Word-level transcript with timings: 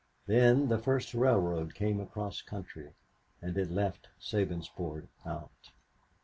Then 0.25 0.67
the 0.69 0.79
first 0.79 1.13
railroad 1.13 1.75
came 1.75 1.99
across 1.99 2.41
country, 2.41 2.93
and 3.39 3.55
it 3.55 3.69
left 3.69 4.07
Sabinsport 4.19 5.05
out. 5.27 5.69